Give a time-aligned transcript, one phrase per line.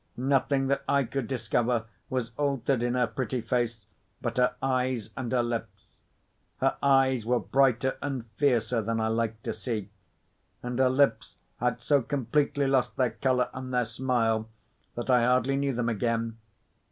[0.17, 3.85] Nothing that I could discover was altered in her pretty face,
[4.19, 5.99] but her eyes and her lips.
[6.59, 9.91] Her eyes were brighter and fiercer than I liked to see;
[10.63, 14.49] and her lips had so completely lost their colour and their smile
[14.95, 16.39] that I hardly knew them again.